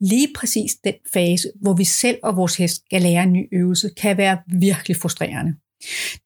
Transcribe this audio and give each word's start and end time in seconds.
Lige 0.00 0.28
præcis 0.34 0.76
den 0.84 0.94
fase, 1.12 1.52
hvor 1.60 1.74
vi 1.74 1.84
selv 1.84 2.18
og 2.22 2.36
vores 2.36 2.56
hest 2.56 2.76
skal 2.76 3.02
lære 3.02 3.22
en 3.22 3.32
ny 3.32 3.48
øvelse, 3.52 3.90
kan 3.96 4.16
være 4.16 4.38
virkelig 4.60 4.96
frustrerende. 4.96 5.54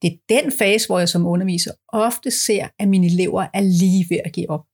Det 0.01 0.13
er 0.13 0.17
den 0.29 0.51
fase, 0.51 0.87
hvor 0.87 0.99
jeg 0.99 1.09
som 1.09 1.25
underviser 1.25 1.71
ofte 1.87 2.31
ser, 2.31 2.67
at 2.79 2.87
mine 2.87 3.07
elever 3.07 3.47
er 3.53 3.61
lige 3.61 4.05
ved 4.09 4.19
at 4.25 4.33
give 4.33 4.49
op. 4.49 4.65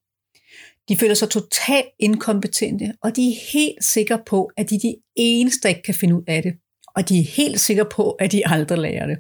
De 0.90 0.98
føler 0.98 1.14
sig 1.14 1.30
totalt 1.30 1.88
inkompetente, 2.00 2.94
og 3.04 3.16
de 3.16 3.30
er 3.30 3.52
helt 3.54 3.84
sikre 3.84 4.22
på, 4.26 4.52
at 4.58 4.70
de 4.70 4.76
er 4.76 4.80
de 4.80 4.96
eneste, 5.16 5.64
der 5.64 5.70
ikke 5.70 5.84
kan 5.84 5.94
finde 5.94 6.16
ud 6.16 6.24
af 6.28 6.44
det. 6.44 6.54
Og 6.96 7.10
de 7.10 7.20
er 7.20 7.24
helt 7.24 7.60
sikre 7.60 7.86
på, 7.86 8.12
at 8.12 8.32
de 8.32 8.48
aldrig 8.48 8.78
lærer 8.78 9.08
det. 9.08 9.18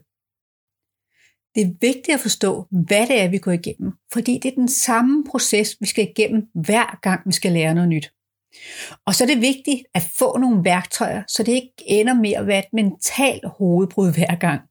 Det 1.55 1.61
er 1.63 1.73
vigtigt 1.81 2.15
at 2.15 2.19
forstå, 2.19 2.67
hvad 2.87 3.07
det 3.07 3.21
er, 3.21 3.27
vi 3.27 3.37
går 3.37 3.51
igennem, 3.51 3.91
fordi 4.13 4.39
det 4.43 4.51
er 4.51 4.55
den 4.55 4.67
samme 4.67 5.23
proces, 5.29 5.77
vi 5.79 5.87
skal 5.87 6.09
igennem 6.09 6.43
hver 6.53 6.99
gang, 7.01 7.21
vi 7.25 7.31
skal 7.31 7.51
lære 7.51 7.73
noget 7.73 7.89
nyt. 7.89 8.11
Og 9.05 9.15
så 9.15 9.23
er 9.23 9.27
det 9.27 9.41
vigtigt 9.41 9.83
at 9.93 10.03
få 10.19 10.37
nogle 10.37 10.63
værktøjer, 10.63 11.23
så 11.27 11.43
det 11.43 11.51
ikke 11.51 11.73
ender 11.87 12.13
med 12.13 12.31
at 12.31 12.47
være 12.47 12.59
et 12.59 12.73
mentalt 12.73 13.45
hovedbrud 13.57 14.13
hver 14.13 14.35
gang. 14.35 14.61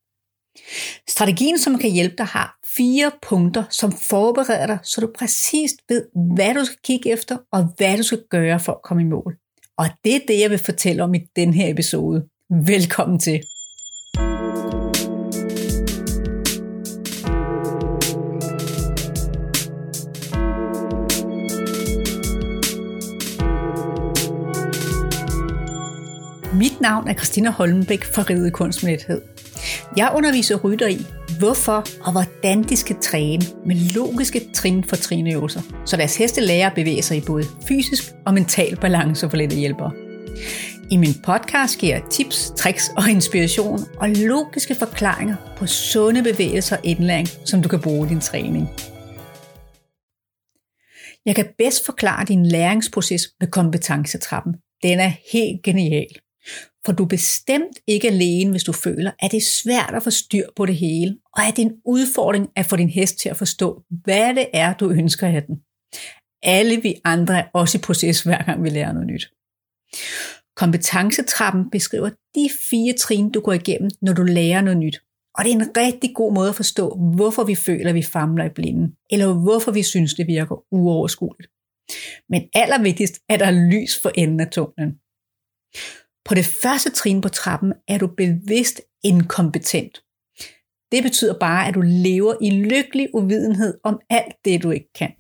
Strategien, 1.09 1.59
som 1.59 1.79
kan 1.79 1.91
hjælpe 1.91 2.15
dig, 2.19 2.27
har 2.27 2.59
fire 2.77 3.13
punkter, 3.23 3.65
som 3.71 3.93
forbereder 3.93 4.67
dig, 4.67 4.79
så 4.83 5.01
du 5.01 5.11
præcist 5.19 5.77
ved, 5.89 6.07
hvad 6.35 6.55
du 6.55 6.65
skal 6.65 6.79
kigge 6.85 7.13
efter, 7.13 7.37
og 7.53 7.69
hvad 7.77 7.97
du 7.97 8.03
skal 8.03 8.23
gøre 8.31 8.61
for 8.61 8.73
at 8.73 8.83
komme 8.85 9.03
i 9.03 9.07
mål. 9.07 9.37
Og 9.77 9.87
det 10.05 10.15
er 10.15 10.21
det, 10.29 10.41
jeg 10.41 10.51
vil 10.51 10.59
fortælle 10.59 11.03
om 11.03 11.15
i 11.15 11.21
den 11.37 11.55
her 11.55 11.71
episode. 11.71 12.29
Velkommen 12.67 13.19
til. 13.19 13.41
Mit 26.55 26.81
navn 26.81 27.09
er 27.09 27.15
Christina 27.15 27.51
Holmbæk 27.51 28.05
fra 28.05 28.23
Ride 28.23 28.51
Kunstmæthed. 28.51 29.23
Jeg 29.97 30.13
underviser 30.15 30.57
rytter 30.57 30.89
i, 30.89 31.07
hvorfor 31.39 31.85
og 32.01 32.13
hvordan 32.13 32.63
de 32.63 32.77
skal 32.77 32.97
træne 33.03 33.43
med 33.67 33.95
logiske 33.95 34.41
trin 34.55 34.85
for 34.85 34.97
trinøvelser, 34.97 35.61
så 35.87 35.97
deres 35.97 36.17
heste 36.17 36.41
lærer 36.41 36.67
at 36.67 36.75
bevæge 36.75 37.03
sig 37.03 37.17
i 37.17 37.21
både 37.27 37.45
fysisk 37.69 38.05
og 38.27 38.35
mental 38.35 38.77
balance 38.77 39.31
for 39.31 39.37
lette 39.37 39.57
hjælper. 39.57 39.91
I 40.91 40.97
min 40.97 41.15
podcast 41.25 41.79
giver 41.79 41.95
jeg 41.95 42.05
tips, 42.11 42.53
tricks 42.57 42.91
og 42.97 43.11
inspiration 43.11 43.79
og 43.97 44.09
logiske 44.09 44.75
forklaringer 44.75 45.37
på 45.57 45.67
sunde 45.67 46.23
bevægelser 46.23 46.77
og 46.77 46.85
indlæring, 46.85 47.29
som 47.45 47.63
du 47.63 47.69
kan 47.69 47.81
bruge 47.81 48.07
i 48.07 48.11
din 48.11 48.21
træning. 48.21 48.69
Jeg 51.27 51.35
kan 51.35 51.47
bedst 51.59 51.87
forklare 51.87 52.25
din 52.25 52.47
læringsproces 52.47 53.23
med 53.41 53.49
kompetencetrappen. 53.49 54.55
Den 54.83 55.01
er 55.01 55.13
helt 55.33 55.63
genial. 55.63 56.09
For 56.89 56.93
du 56.93 57.03
er 57.03 57.09
bestemt 57.09 57.79
ikke 57.87 58.09
alene, 58.09 58.51
hvis 58.51 58.65
du 58.65 58.73
føler, 58.73 59.11
at 59.19 59.31
det 59.31 59.37
er 59.37 59.51
svært 59.63 59.95
at 59.95 60.03
få 60.03 60.11
styr 60.11 60.47
på 60.57 60.67
det 60.67 60.77
hele, 60.77 61.17
og 61.37 61.43
at 61.43 61.57
det 61.57 61.63
er 61.63 61.67
en 61.67 61.81
udfordring 61.85 62.49
at 62.57 62.67
få 62.67 62.77
din 62.77 62.89
hest 62.89 63.19
til 63.19 63.29
at 63.29 63.37
forstå, 63.37 63.83
hvad 64.05 64.35
det 64.35 64.47
er, 64.53 64.75
du 64.75 64.91
ønsker 64.91 65.27
af 65.27 65.43
den. 65.43 65.57
Alle 66.43 66.83
vi 66.83 67.01
andre 67.05 67.39
er 67.39 67.45
også 67.55 67.79
i 67.79 67.81
proces, 67.81 68.23
hver 68.23 68.43
gang 68.45 68.65
vi 68.65 68.69
lærer 68.69 68.93
noget 68.93 69.07
nyt. 69.07 69.31
Kompetencetrappen 70.57 71.71
beskriver 71.71 72.11
de 72.35 72.49
fire 72.71 72.93
trin, 72.93 73.31
du 73.31 73.41
går 73.41 73.53
igennem, 73.53 73.91
når 74.03 74.13
du 74.13 74.23
lærer 74.23 74.61
noget 74.61 74.79
nyt. 74.79 75.01
Og 75.35 75.45
det 75.45 75.53
er 75.53 75.57
en 75.57 75.77
rigtig 75.77 76.15
god 76.15 76.35
måde 76.35 76.49
at 76.49 76.55
forstå, 76.55 76.95
hvorfor 77.17 77.45
vi 77.45 77.55
føler, 77.55 77.89
at 77.89 77.95
vi 77.95 78.03
famler 78.03 78.45
i 78.45 78.55
blinden, 78.55 78.97
eller 79.11 79.33
hvorfor 79.43 79.73
vi 79.73 79.83
synes, 79.83 80.15
det 80.15 80.27
virker 80.27 80.65
uoverskueligt. 80.73 81.51
Men 82.29 82.43
allervigtigst 82.55 83.19
er 83.29 83.37
der 83.37 83.51
lys 83.73 83.99
for 84.03 84.11
enden 84.15 84.41
af 84.41 84.51
tunnelen. 84.51 84.95
På 86.29 86.35
det 86.35 86.45
første 86.63 86.91
trin 86.91 87.21
på 87.21 87.29
trappen 87.29 87.73
er 87.89 87.99
du 87.99 88.07
bevidst 88.07 88.81
inkompetent. 89.05 90.05
Det 90.93 91.03
betyder 91.03 91.39
bare, 91.39 91.69
at 91.69 91.75
du 91.75 91.81
lever 91.85 92.35
i 92.43 92.51
lykkelig 92.51 93.15
uvidenhed 93.15 93.79
om 93.85 94.01
alt 94.11 94.35
det, 94.45 94.63
du 94.63 94.71
ikke 94.71 94.93
kan. 94.93 95.13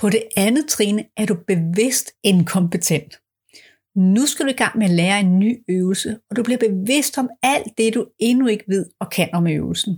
På 0.00 0.10
det 0.10 0.22
andet 0.36 0.68
trin 0.68 1.00
er 1.16 1.26
du 1.26 1.36
bevidst 1.46 2.12
inkompetent. 2.24 3.18
Nu 3.96 4.26
skal 4.26 4.46
du 4.46 4.50
i 4.50 4.60
gang 4.62 4.78
med 4.78 4.86
at 4.86 4.92
lære 4.92 5.20
en 5.20 5.38
ny 5.38 5.64
øvelse, 5.68 6.18
og 6.30 6.36
du 6.36 6.42
bliver 6.42 6.58
bevidst 6.58 7.18
om 7.18 7.30
alt 7.42 7.78
det, 7.78 7.94
du 7.94 8.06
endnu 8.18 8.46
ikke 8.46 8.64
ved 8.68 8.86
og 9.00 9.10
kan 9.10 9.30
om 9.32 9.46
øvelsen. 9.46 9.94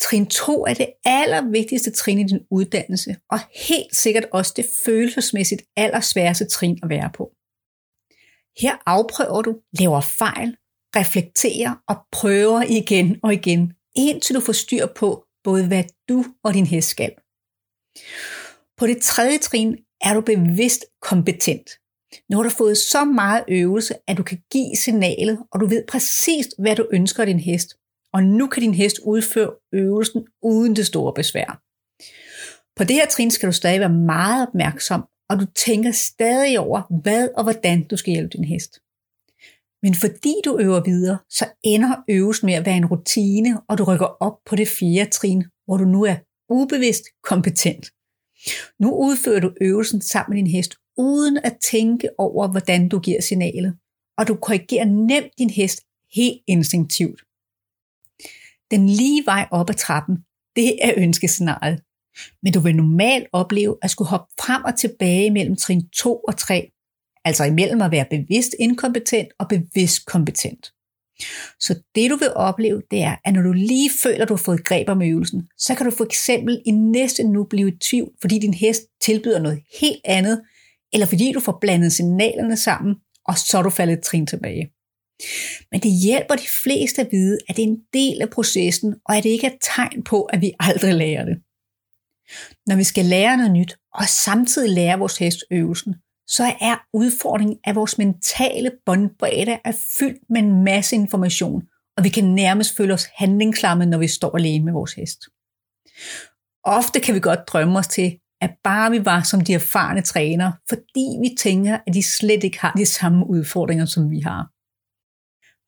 Trin 0.00 0.26
2 0.26 0.66
er 0.66 0.74
det 0.74 0.92
allervigtigste 1.04 1.90
trin 1.90 2.18
i 2.18 2.24
din 2.24 2.40
uddannelse, 2.50 3.16
og 3.30 3.38
helt 3.68 3.96
sikkert 3.96 4.26
også 4.32 4.52
det 4.56 4.66
følelsesmæssigt 4.84 5.62
allersværeste 5.76 6.44
trin 6.44 6.78
at 6.82 6.88
være 6.88 7.10
på. 7.14 7.32
Her 8.58 8.76
afprøver 8.86 9.42
du, 9.42 9.60
laver 9.80 10.00
fejl, 10.00 10.56
reflekterer 10.96 11.74
og 11.88 11.96
prøver 12.12 12.62
igen 12.62 13.20
og 13.22 13.32
igen, 13.32 13.72
indtil 13.96 14.34
du 14.36 14.40
får 14.40 14.52
styr 14.52 14.86
på 14.86 15.24
både 15.44 15.66
hvad 15.66 15.84
du 16.08 16.24
og 16.44 16.54
din 16.54 16.66
hest 16.66 16.88
skal. 16.88 17.12
På 18.76 18.86
det 18.86 19.02
tredje 19.02 19.38
trin 19.38 19.76
er 20.00 20.14
du 20.14 20.20
bevidst 20.20 20.84
kompetent. 21.02 21.70
Nu 22.30 22.36
har 22.36 22.42
du 22.42 22.50
fået 22.50 22.78
så 22.78 23.04
meget 23.04 23.44
øvelse, 23.48 23.94
at 24.08 24.16
du 24.16 24.22
kan 24.22 24.38
give 24.52 24.76
signalet, 24.76 25.38
og 25.52 25.60
du 25.60 25.66
ved 25.66 25.84
præcis, 25.88 26.46
hvad 26.58 26.76
du 26.76 26.88
ønsker 26.92 27.22
af 27.22 27.26
din 27.26 27.40
hest. 27.40 27.74
Og 28.12 28.22
nu 28.22 28.46
kan 28.46 28.62
din 28.62 28.74
hest 28.74 28.98
udføre 28.98 29.52
øvelsen 29.72 30.26
uden 30.42 30.76
det 30.76 30.86
store 30.86 31.12
besvær. 31.14 31.60
På 32.76 32.84
det 32.84 32.96
her 32.96 33.06
trin 33.06 33.30
skal 33.30 33.46
du 33.46 33.52
stadig 33.52 33.80
være 33.80 33.88
meget 33.88 34.48
opmærksom 34.48 35.04
og 35.30 35.40
du 35.40 35.46
tænker 35.66 35.92
stadig 35.92 36.58
over, 36.58 37.00
hvad 37.02 37.28
og 37.36 37.42
hvordan 37.42 37.86
du 37.88 37.96
skal 37.96 38.12
hjælpe 38.12 38.36
din 38.36 38.44
hest. 38.44 38.80
Men 39.82 39.94
fordi 39.94 40.34
du 40.44 40.58
øver 40.58 40.82
videre, 40.84 41.18
så 41.30 41.46
ender 41.64 41.96
øvelsen 42.08 42.46
med 42.46 42.54
at 42.54 42.66
være 42.66 42.76
en 42.76 42.86
rutine, 42.86 43.60
og 43.68 43.78
du 43.78 43.84
rykker 43.84 44.06
op 44.06 44.38
på 44.46 44.56
det 44.56 44.68
fjerde 44.68 45.10
trin, 45.10 45.44
hvor 45.66 45.76
du 45.76 45.84
nu 45.84 46.04
er 46.04 46.16
ubevidst 46.48 47.04
kompetent. 47.22 47.86
Nu 48.78 48.94
udfører 48.94 49.40
du 49.40 49.52
øvelsen 49.60 50.00
sammen 50.00 50.34
med 50.34 50.44
din 50.44 50.52
hest, 50.52 50.74
uden 50.96 51.36
at 51.36 51.56
tænke 51.70 52.08
over, 52.18 52.48
hvordan 52.48 52.88
du 52.88 52.98
giver 52.98 53.20
signalet, 53.20 53.76
og 54.18 54.28
du 54.28 54.34
korrigerer 54.34 54.84
nemt 54.84 55.32
din 55.38 55.50
hest 55.50 55.80
helt 56.14 56.42
instinktivt. 56.46 57.20
Den 58.70 58.88
lige 58.88 59.22
vej 59.26 59.48
op 59.50 59.70
ad 59.70 59.74
trappen, 59.74 60.16
det 60.56 60.84
er 60.84 60.94
ønskescenariet. 60.96 61.82
Men 62.42 62.52
du 62.52 62.60
vil 62.60 62.76
normalt 62.76 63.26
opleve 63.32 63.76
at 63.82 63.90
skulle 63.90 64.08
hoppe 64.08 64.32
frem 64.40 64.64
og 64.64 64.78
tilbage 64.78 65.30
mellem 65.30 65.56
trin 65.56 65.88
2 65.88 66.16
og 66.16 66.36
3, 66.36 66.70
altså 67.24 67.44
imellem 67.44 67.82
at 67.82 67.90
være 67.90 68.06
bevidst 68.10 68.54
inkompetent 68.60 69.28
og 69.38 69.48
bevidst 69.48 70.06
kompetent. 70.06 70.70
Så 71.60 71.74
det 71.94 72.10
du 72.10 72.16
vil 72.16 72.32
opleve, 72.34 72.82
det 72.90 73.02
er, 73.02 73.16
at 73.24 73.34
når 73.34 73.42
du 73.42 73.52
lige 73.52 73.90
føler, 74.02 74.24
du 74.24 74.34
har 74.34 74.42
fået 74.42 74.64
greb 74.64 74.88
om 74.88 75.02
øvelsen, 75.02 75.48
så 75.58 75.74
kan 75.74 75.86
du 75.86 75.92
for 75.96 76.04
eksempel 76.04 76.62
i 76.66 76.70
næste 76.70 77.24
nu 77.24 77.44
blive 77.44 77.68
i 77.68 77.78
tvivl, 77.78 78.10
fordi 78.20 78.38
din 78.38 78.54
hest 78.54 78.82
tilbyder 79.00 79.38
noget 79.38 79.62
helt 79.80 80.00
andet, 80.04 80.42
eller 80.92 81.06
fordi 81.06 81.32
du 81.32 81.40
får 81.40 81.58
blandet 81.60 81.92
signalerne 81.92 82.56
sammen, 82.56 82.94
og 83.28 83.38
så 83.38 83.58
er 83.58 83.62
du 83.62 83.70
faldet 83.70 84.02
trin 84.02 84.26
tilbage. 84.26 84.70
Men 85.72 85.80
det 85.80 85.90
hjælper 86.04 86.34
de 86.34 86.46
fleste 86.62 87.00
at 87.02 87.08
vide, 87.12 87.38
at 87.48 87.56
det 87.56 87.62
er 87.62 87.68
en 87.68 87.82
del 87.92 88.22
af 88.22 88.30
processen, 88.30 88.94
og 89.04 89.16
at 89.16 89.24
det 89.24 89.30
ikke 89.30 89.46
er 89.46 89.50
et 89.50 89.58
tegn 89.76 90.02
på, 90.02 90.22
at 90.22 90.40
vi 90.40 90.52
aldrig 90.60 90.94
lærer 90.94 91.24
det. 91.24 91.36
Når 92.66 92.76
vi 92.76 92.84
skal 92.84 93.04
lære 93.04 93.36
noget 93.36 93.52
nyt, 93.52 93.76
og 93.94 94.04
samtidig 94.04 94.70
lære 94.70 94.98
vores 94.98 95.18
hest 95.18 95.44
øvelsen, 95.50 95.94
så 96.26 96.44
er 96.60 96.76
udfordringen, 96.92 97.58
at 97.64 97.74
vores 97.74 97.98
mentale 97.98 98.70
båndbredde 98.86 99.58
er 99.64 99.72
fyldt 99.98 100.30
med 100.30 100.40
en 100.40 100.64
masse 100.64 100.96
information, 100.96 101.62
og 101.96 102.04
vi 102.04 102.08
kan 102.08 102.24
nærmest 102.24 102.76
føle 102.76 102.94
os 102.94 103.06
handlingslamme, 103.14 103.86
når 103.86 103.98
vi 103.98 104.08
står 104.08 104.36
alene 104.36 104.64
med 104.64 104.72
vores 104.72 104.92
hest. 104.92 105.20
Ofte 106.64 107.00
kan 107.00 107.14
vi 107.14 107.20
godt 107.20 107.48
drømme 107.48 107.78
os 107.78 107.86
til, 107.86 108.18
at 108.40 108.50
bare 108.64 108.90
vi 108.90 109.04
var 109.04 109.22
som 109.22 109.40
de 109.40 109.54
erfarne 109.54 110.02
trænere, 110.02 110.52
fordi 110.68 111.06
vi 111.20 111.36
tænker, 111.38 111.78
at 111.86 111.94
de 111.94 112.02
slet 112.02 112.44
ikke 112.44 112.60
har 112.60 112.72
de 112.72 112.86
samme 112.86 113.26
udfordringer, 113.26 113.86
som 113.86 114.10
vi 114.10 114.20
har. 114.20 114.50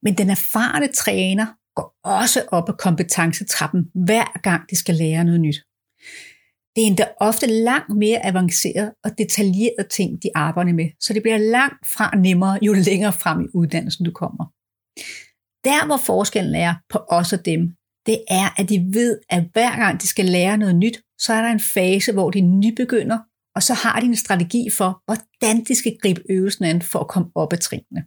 Men 0.05 0.19
den 0.19 0.31
erfarne 0.31 0.89
træner 0.93 1.47
går 1.77 1.97
også 2.05 2.45
op 2.49 2.69
ad 2.69 2.75
kompetencetrappen, 2.79 3.91
hver 3.95 4.41
gang 4.43 4.71
de 4.71 4.77
skal 4.77 4.95
lære 4.95 5.25
noget 5.25 5.41
nyt. 5.41 5.57
Det 6.77 6.83
er 6.83 6.87
endda 6.87 7.07
ofte 7.21 7.47
langt 7.47 7.97
mere 7.97 8.27
avanceret 8.27 8.93
og 9.05 9.19
detaljeret 9.19 9.87
ting, 9.91 10.23
de 10.23 10.31
arbejder 10.35 10.73
med, 10.73 10.89
så 11.01 11.13
det 11.13 11.23
bliver 11.23 11.39
langt 11.39 11.87
fra 11.87 12.17
nemmere, 12.17 12.59
jo 12.63 12.73
længere 12.73 13.13
frem 13.13 13.41
i 13.41 13.49
uddannelsen 13.55 14.05
du 14.05 14.13
kommer. 14.13 14.45
Der, 15.69 15.87
hvor 15.87 15.97
forskellen 15.97 16.55
er 16.55 16.75
på 16.89 16.99
os 17.09 17.33
og 17.33 17.45
dem, 17.45 17.61
det 18.07 18.19
er, 18.31 18.61
at 18.61 18.69
de 18.69 18.79
ved, 18.93 19.21
at 19.31 19.45
hver 19.53 19.77
gang 19.77 20.03
de 20.03 20.07
skal 20.07 20.25
lære 20.25 20.57
noget 20.59 20.77
nyt, 20.77 21.03
så 21.19 21.33
er 21.33 21.43
der 21.43 21.49
en 21.49 21.61
fase, 21.75 22.13
hvor 22.13 22.31
de 22.31 22.41
nybegynder, 22.41 23.19
og 23.57 23.63
så 23.63 23.75
har 23.75 24.01
de 24.01 24.07
en 24.07 24.17
strategi 24.17 24.71
for, 24.79 25.03
hvordan 25.07 25.65
de 25.65 25.75
skal 25.75 25.97
gribe 26.03 26.23
øvelsen 26.31 26.65
an 26.65 26.83
for 26.83 26.99
at 26.99 27.09
komme 27.09 27.29
op 27.35 27.53
ad 27.53 27.59
trinene. 27.59 28.03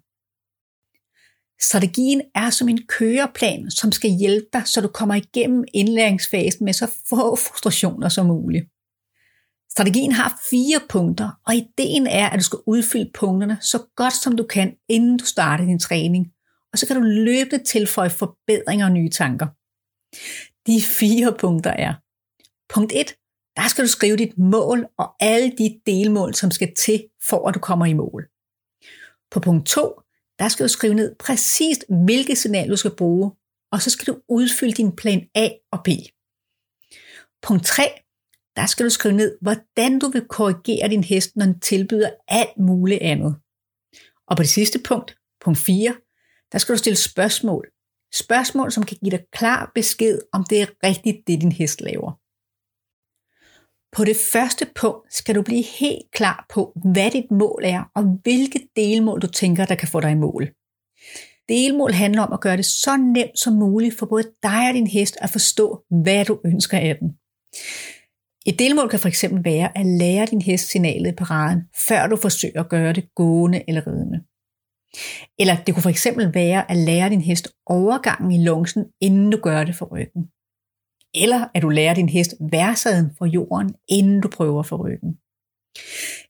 Strategien 1.62 2.22
er 2.36 2.50
som 2.50 2.70
en 2.70 2.88
køreplan, 2.88 3.72
som 3.72 3.92
skal 3.92 4.10
hjælpe 4.10 4.48
dig, 4.54 4.62
så 4.66 4.82
du 4.82 4.88
kommer 4.88 5.16
igennem 5.16 5.64
indlæringsfasen 5.74 6.66
med 6.66 6.74
så 6.74 6.92
få 7.10 7.36
frustrationer 7.46 8.10
som 8.10 8.26
muligt. 8.26 8.66
Strategien 9.72 10.12
har 10.12 10.42
fire 10.50 10.80
punkter, 10.90 11.30
og 11.48 11.56
ideen 11.56 12.08
er, 12.08 12.30
at 12.30 12.40
du 12.40 12.44
skal 12.44 12.60
udfylde 12.66 13.12
punkterne 13.14 13.58
så 13.62 13.84
godt 13.96 14.14
som 14.14 14.38
du 14.38 14.44
kan, 14.44 14.76
inden 14.90 15.18
du 15.18 15.26
starter 15.26 15.66
din 15.66 15.80
træning. 15.80 16.28
Og 16.72 16.80
så 16.80 16.88
kan 16.88 16.96
du 16.96 17.02
løbende 17.02 17.64
tilføje 17.64 18.10
forbedringer 18.10 18.86
og 18.86 18.92
nye 18.92 19.10
tanker. 19.10 19.48
De 20.68 20.82
fire 20.82 21.36
punkter 21.40 21.72
er. 21.72 21.94
Punkt 22.74 22.92
1. 22.96 23.16
Der 23.56 23.68
skal 23.68 23.84
du 23.84 23.90
skrive 23.90 24.18
dit 24.18 24.38
mål 24.38 24.88
og 24.98 25.16
alle 25.20 25.52
de 25.58 25.82
delmål, 25.86 26.34
som 26.36 26.52
skal 26.52 26.76
til, 26.76 27.04
for 27.24 27.48
at 27.48 27.56
du 27.56 27.60
kommer 27.60 27.86
i 27.86 27.94
mål. 27.94 28.28
På 29.32 29.40
punkt 29.40 29.68
2, 29.68 30.02
der 30.40 30.48
skal 30.48 30.64
du 30.64 30.68
skrive 30.68 30.94
ned 30.94 31.16
præcist, 31.16 31.86
hvilke 32.06 32.36
signal 32.36 32.70
du 32.70 32.76
skal 32.76 32.96
bruge, 32.96 33.32
og 33.72 33.82
så 33.82 33.90
skal 33.90 34.14
du 34.14 34.22
udfylde 34.28 34.74
din 34.74 34.96
plan 34.96 35.28
A 35.36 35.50
og 35.72 35.80
B. 35.84 35.88
Punkt 37.42 37.66
3, 37.66 37.84
der 38.56 38.66
skal 38.66 38.86
du 38.86 38.90
skrive 38.90 39.16
ned, 39.16 39.38
hvordan 39.42 40.00
du 40.00 40.08
vil 40.08 40.28
korrigere 40.30 40.90
din 40.90 41.04
hest, 41.04 41.36
når 41.36 41.46
den 41.46 41.60
tilbyder 41.60 42.10
alt 42.28 42.58
muligt 42.58 43.02
andet. 43.02 43.36
Og 44.28 44.38
på 44.38 44.44
det 44.44 44.50
sidste 44.50 44.80
punkt, 44.80 45.18
punkt 45.42 45.60
4, 45.60 45.96
der 46.52 46.58
skal 46.58 46.74
du 46.74 46.78
stille 46.78 46.98
spørgsmål. 46.98 47.70
Spørgsmål, 48.14 48.72
som 48.72 48.84
kan 48.84 48.98
give 49.04 49.12
dig 49.12 49.26
klar 49.32 49.72
besked, 49.76 50.20
om 50.34 50.46
det 50.50 50.62
er 50.62 50.68
rigtigt, 50.84 51.18
det 51.28 51.42
din 51.42 51.52
hest 51.52 51.82
laver. 51.82 52.20
På 53.92 54.04
det 54.04 54.18
første 54.32 54.68
punkt 54.76 55.14
skal 55.14 55.36
du 55.36 55.42
blive 55.42 55.64
helt 55.80 56.12
klar 56.12 56.46
på, 56.54 56.74
hvad 56.94 57.12
dit 57.12 57.32
mål 57.32 57.62
er, 57.64 57.84
og 57.96 58.04
hvilke 58.24 58.60
delmål 58.76 59.22
du 59.22 59.28
tænker, 59.28 59.66
der 59.66 59.76
kan 59.76 59.88
få 59.88 60.00
dig 60.00 60.12
i 60.12 60.16
mål. 60.16 60.50
Delmål 61.50 61.92
handler 61.92 62.22
om 62.22 62.34
at 62.34 62.42
gøre 62.42 62.58
det 62.58 62.66
så 62.66 62.98
nemt 62.98 63.40
som 63.40 63.54
muligt 63.54 64.00
for 64.00 64.06
både 64.06 64.24
dig 64.44 64.68
og 64.70 64.74
din 64.74 64.88
hest 64.88 65.18
at 65.22 65.30
forstå, 65.30 65.84
hvad 66.04 66.26
du 66.26 66.40
ønsker 66.46 66.78
af 66.78 66.96
den. 67.00 67.10
Et 68.46 68.60
delmål 68.60 68.90
kan 68.90 69.00
fx 69.00 69.24
være 69.44 69.78
at 69.78 69.86
lære 69.86 70.26
din 70.26 70.42
hest 70.42 70.72
signalet 70.72 71.12
i 71.12 71.16
paraden, 71.16 71.62
før 71.88 72.08
du 72.08 72.16
forsøger 72.16 72.64
at 72.64 72.70
gøre 72.70 72.94
det 72.94 73.16
gående 73.16 73.64
eller 73.68 73.88
ridende. 73.88 74.20
Eller 75.40 75.64
det 75.64 75.76
kunne 75.76 75.94
fx 75.94 76.08
være 76.34 76.72
at 76.72 76.78
lære 76.78 77.10
din 77.10 77.22
hest 77.22 77.48
overgangen 77.66 78.32
i 78.32 78.44
lungsen, 78.44 78.86
inden 79.02 79.32
du 79.32 79.38
gør 79.38 79.64
det 79.64 79.76
for 79.76 79.86
ryggen. 79.86 80.24
Eller 81.14 81.48
at 81.56 81.62
du 81.62 81.70
lærer 81.70 81.94
din 81.94 82.10
hest 82.10 82.36
værsaden 82.52 83.12
for 83.18 83.26
jorden, 83.26 83.76
inden 83.88 84.22
du 84.22 84.28
prøver 84.28 84.64
for 84.64 84.78
ryggen. 84.78 85.18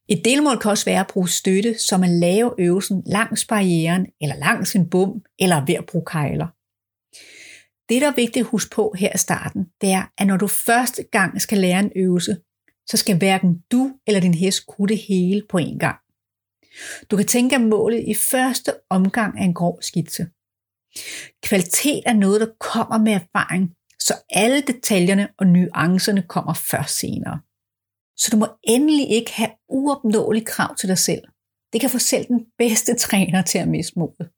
Et 0.10 0.26
delmål 0.26 0.60
kan 0.60 0.72
også 0.72 0.86
være 0.86 1.00
at 1.00 1.08
bruge 1.14 1.30
støtte, 1.30 1.78
som 1.78 2.04
at 2.04 2.10
lave 2.10 2.54
øvelsen 2.58 3.04
langs 3.06 3.46
barrieren, 3.46 4.08
eller 4.22 4.36
langs 4.36 4.76
en 4.76 4.90
bum, 4.90 5.22
eller 5.40 5.66
ved 5.66 5.76
at 5.76 5.86
bruge 5.86 6.06
kejler. 6.06 6.48
Det, 7.90 8.02
der 8.02 8.08
er 8.08 8.16
vigtigt 8.16 8.44
at 8.44 8.50
huske 8.50 8.76
på 8.76 8.94
her 8.98 9.16
i 9.16 9.18
starten, 9.18 9.66
det 9.82 9.92
er, 9.92 10.04
at 10.18 10.28
når 10.28 10.38
du 10.38 10.48
første 10.48 11.04
gang 11.04 11.42
skal 11.42 11.58
lære 11.58 11.80
en 11.80 11.92
øvelse, 11.96 12.38
så 12.88 12.98
skal 12.98 13.18
hverken 13.18 13.64
du 13.72 13.92
eller 14.08 14.22
din 14.22 14.34
hest 14.34 14.68
kunne 14.68 14.88
det 14.88 14.98
hele 14.98 15.44
på 15.50 15.58
en 15.58 15.80
gang. 15.80 16.00
Du 17.12 17.18
kan 17.18 17.26
tænke, 17.26 17.56
at 17.56 17.62
målet 17.62 18.04
i 18.08 18.14
første 18.14 18.72
omgang 18.90 19.40
er 19.40 19.44
en 19.44 19.54
grov 19.54 19.82
skitse. 19.82 20.28
Kvalitet 21.44 22.04
er 22.06 22.14
noget, 22.14 22.42
der 22.42 22.48
kommer 22.60 22.98
med 22.98 23.14
erfaring, 23.14 23.76
så 24.00 24.14
alle 24.30 24.62
detaljerne 24.62 25.28
og 25.38 25.48
nuancerne 25.48 26.22
kommer 26.22 26.54
først 26.54 27.00
senere. 27.00 27.40
Så 28.18 28.30
du 28.32 28.38
må 28.38 28.48
endelig 28.64 29.10
ikke 29.10 29.32
have 29.34 29.50
uopnåelige 29.70 30.46
krav 30.46 30.76
til 30.76 30.90
dig 30.90 30.98
selv. 30.98 31.24
Det 31.74 31.82
kan 31.82 31.90
få 31.90 32.00
selv 32.00 32.28
den 32.28 32.46
bedste 32.58 32.96
træner 33.06 33.42
til 33.42 33.58
at 33.58 33.68
miste 33.68 34.00
modet. 34.00 34.30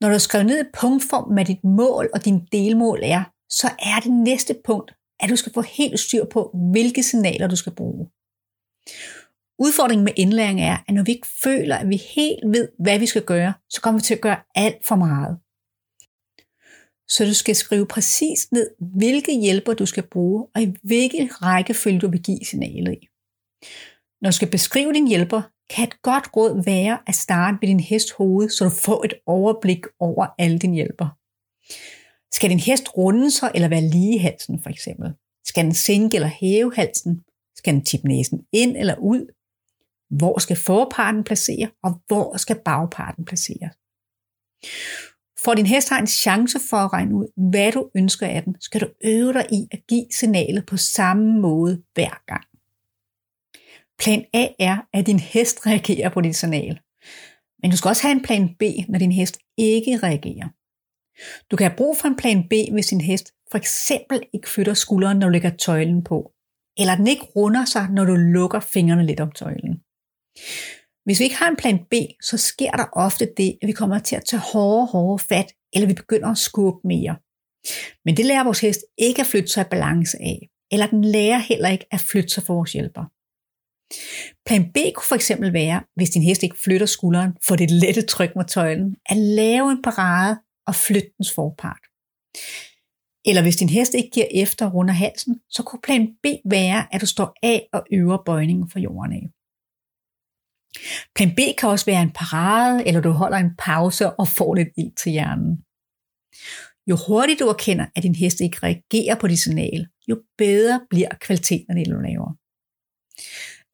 Når 0.00 0.08
du 0.08 0.12
har 0.12 0.18
skrevet 0.18 0.46
ned 0.46 0.64
i 0.64 0.70
punktform, 0.80 1.32
hvad 1.32 1.44
dit 1.44 1.64
mål 1.64 2.10
og 2.14 2.24
din 2.24 2.40
delmål 2.52 3.00
er, 3.02 3.24
så 3.50 3.66
er 3.78 4.00
det 4.00 4.12
næste 4.12 4.56
punkt, 4.64 4.94
at 5.20 5.30
du 5.30 5.36
skal 5.36 5.52
få 5.52 5.60
helt 5.60 6.00
styr 6.00 6.24
på, 6.24 6.56
hvilke 6.72 7.02
signaler 7.02 7.46
du 7.46 7.56
skal 7.56 7.74
bruge. 7.74 8.08
Udfordringen 9.58 10.04
med 10.04 10.12
indlæring 10.16 10.60
er, 10.60 10.76
at 10.88 10.94
når 10.94 11.02
vi 11.02 11.12
ikke 11.12 11.28
føler, 11.42 11.76
at 11.76 11.88
vi 11.88 11.96
helt 11.96 12.44
ved, 12.46 12.68
hvad 12.78 12.98
vi 12.98 13.06
skal 13.06 13.24
gøre, 13.24 13.52
så 13.70 13.80
kommer 13.80 14.00
vi 14.00 14.02
til 14.02 14.14
at 14.14 14.20
gøre 14.20 14.40
alt 14.54 14.86
for 14.86 14.96
meget. 14.96 15.38
Så 17.08 17.24
du 17.24 17.34
skal 17.34 17.56
skrive 17.56 17.86
præcis 17.86 18.52
ned, 18.52 18.70
hvilke 18.80 19.40
hjælper 19.40 19.74
du 19.74 19.86
skal 19.86 20.06
bruge, 20.06 20.46
og 20.54 20.62
i 20.62 20.74
hvilken 20.82 21.42
rækkefølge 21.42 21.98
du 22.00 22.10
vil 22.10 22.22
give 22.22 22.44
signalet 22.44 22.92
i. 22.92 23.08
Når 24.20 24.30
du 24.30 24.36
skal 24.36 24.50
beskrive 24.50 24.92
din 24.92 25.08
hjælper, 25.08 25.42
kan 25.70 25.88
et 25.88 26.02
godt 26.02 26.36
råd 26.36 26.64
være 26.64 26.98
at 27.06 27.14
starte 27.14 27.58
ved 27.60 27.68
din 27.68 27.80
hest 27.80 28.12
hoved, 28.12 28.48
så 28.48 28.64
du 28.64 28.70
får 28.70 29.04
et 29.04 29.14
overblik 29.26 29.84
over 29.98 30.26
alle 30.38 30.58
dine 30.58 30.74
hjælper. 30.74 31.08
Skal 32.34 32.50
din 32.50 32.60
hest 32.60 32.96
runde 32.96 33.30
sig 33.30 33.50
eller 33.54 33.68
være 33.68 33.80
lige 33.80 34.14
i 34.14 34.18
halsen 34.18 34.62
for 34.62 34.70
eksempel? 34.70 35.14
Skal 35.44 35.64
den 35.64 35.74
sænke 35.74 36.16
eller 36.16 36.28
hæve 36.28 36.74
halsen? 36.74 37.20
Skal 37.56 37.74
den 37.74 37.84
tippe 37.84 38.08
næsen 38.08 38.46
ind 38.52 38.76
eller 38.76 38.96
ud? 38.96 39.34
Hvor 40.10 40.38
skal 40.38 40.56
forparten 40.56 41.24
placere, 41.24 41.70
og 41.82 42.02
hvor 42.06 42.36
skal 42.36 42.56
bagparten 42.64 43.24
placeres? 43.24 43.74
For 45.44 45.54
din 45.54 45.66
hest 45.66 45.88
har 45.88 45.98
en 45.98 46.06
chance 46.06 46.58
for 46.70 46.76
at 46.76 46.92
regne 46.92 47.14
ud, 47.14 47.50
hvad 47.50 47.72
du 47.72 47.90
ønsker 47.94 48.26
af 48.26 48.42
den, 48.42 48.56
skal 48.60 48.80
du 48.80 48.88
øve 49.04 49.32
dig 49.32 49.46
i 49.52 49.66
at 49.70 49.80
give 49.88 50.06
signalet 50.12 50.66
på 50.66 50.76
samme 50.76 51.40
måde 51.40 51.82
hver 51.94 52.22
gang. 52.26 52.44
Plan 53.98 54.24
A 54.34 54.46
er, 54.58 54.76
at 54.92 55.06
din 55.06 55.18
hest 55.18 55.66
reagerer 55.66 56.08
på 56.08 56.20
dit 56.20 56.36
signal. 56.36 56.80
Men 57.62 57.70
du 57.70 57.76
skal 57.76 57.88
også 57.88 58.02
have 58.02 58.12
en 58.12 58.22
plan 58.22 58.48
B, 58.58 58.62
når 58.88 58.98
din 58.98 59.12
hest 59.12 59.38
ikke 59.56 59.96
reagerer. 60.02 60.48
Du 61.50 61.56
kan 61.56 61.66
have 61.66 61.76
brug 61.76 61.96
for 61.96 62.08
en 62.08 62.16
plan 62.16 62.48
B, 62.48 62.52
hvis 62.72 62.86
din 62.86 63.00
hest 63.00 63.32
for 63.50 63.58
eksempel 63.58 64.22
ikke 64.34 64.48
flytter 64.48 64.74
skulderen, 64.74 65.18
når 65.18 65.26
du 65.26 65.32
lægger 65.32 65.50
tøjlen 65.50 66.04
på, 66.04 66.32
eller 66.78 66.96
den 66.96 67.06
ikke 67.06 67.24
runder 67.36 67.64
sig, 67.64 67.88
når 67.90 68.04
du 68.04 68.14
lukker 68.14 68.60
fingrene 68.60 69.06
lidt 69.06 69.20
om 69.20 69.32
tøjlen. 69.32 69.82
Hvis 71.08 71.20
vi 71.20 71.24
ikke 71.24 71.36
har 71.36 71.48
en 71.48 71.56
plan 71.56 71.78
B, 71.90 71.94
så 72.22 72.36
sker 72.36 72.70
der 72.70 72.86
ofte 72.92 73.28
det, 73.36 73.58
at 73.62 73.66
vi 73.66 73.72
kommer 73.72 73.98
til 73.98 74.16
at 74.16 74.24
tage 74.24 74.42
hårdere 74.52 74.82
og 74.82 74.88
hårdere 74.88 75.18
fat, 75.18 75.52
eller 75.72 75.88
vi 75.88 75.94
begynder 75.94 76.28
at 76.28 76.38
skubbe 76.38 76.80
mere. 76.84 77.16
Men 78.04 78.16
det 78.16 78.26
lærer 78.26 78.44
vores 78.44 78.60
hest 78.60 78.80
ikke 78.98 79.20
at 79.20 79.26
flytte 79.26 79.48
sig 79.48 79.60
i 79.60 79.68
balance 79.70 80.16
af, 80.20 80.48
eller 80.72 80.86
den 80.86 81.04
lærer 81.04 81.38
heller 81.38 81.68
ikke 81.68 81.86
at 81.90 82.00
flytte 82.00 82.28
sig 82.28 82.42
for 82.42 82.54
vores 82.54 82.72
hjælper. 82.72 83.04
Plan 84.46 84.72
B 84.74 84.76
kunne 84.94 85.08
for 85.08 85.14
eksempel 85.14 85.52
være, 85.52 85.82
hvis 85.96 86.10
din 86.10 86.22
hest 86.22 86.42
ikke 86.42 86.62
flytter 86.64 86.86
skulderen 86.86 87.32
for 87.46 87.56
det 87.56 87.70
lette 87.70 88.02
tryk 88.02 88.32
mod 88.36 88.44
tøjlen, 88.44 88.96
at 89.06 89.16
lave 89.16 89.70
en 89.72 89.82
parade 89.82 90.38
og 90.66 90.74
flytte 90.74 91.10
dens 91.18 91.32
forpart. 91.34 91.84
Eller 93.28 93.42
hvis 93.42 93.56
din 93.56 93.68
hest 93.68 93.94
ikke 93.94 94.10
giver 94.10 94.26
efter 94.34 94.70
runder 94.70 94.94
halsen, 94.94 95.40
så 95.50 95.62
kunne 95.62 95.80
plan 95.82 96.08
B 96.22 96.26
være, 96.50 96.94
at 96.94 97.00
du 97.00 97.06
står 97.06 97.34
af 97.42 97.68
og 97.72 97.82
øver 97.92 98.18
bøjningen 98.26 98.70
for 98.70 98.78
jorden 98.78 99.12
af. 99.12 99.37
Plan 101.18 101.34
B 101.34 101.40
kan 101.58 101.68
også 101.68 101.86
være 101.86 102.02
en 102.02 102.10
parade, 102.10 102.86
eller 102.86 103.00
du 103.00 103.10
holder 103.10 103.36
en 103.36 103.56
pause 103.58 104.10
og 104.10 104.28
får 104.28 104.54
lidt 104.54 104.68
ild 104.76 104.96
til 104.96 105.12
hjernen. 105.12 105.52
Jo 106.90 106.96
hurtigt 107.06 107.40
du 107.40 107.48
erkender, 107.48 107.86
at 107.96 108.02
din 108.02 108.14
hest 108.14 108.40
ikke 108.40 108.58
reagerer 108.62 109.16
på 109.20 109.26
dit 109.28 109.38
signal, 109.38 109.86
jo 110.08 110.22
bedre 110.38 110.80
bliver 110.90 111.08
kvaliteten 111.20 111.66
af 111.70 111.76
det, 111.76 111.94
du 111.94 112.00
laver. 112.00 112.30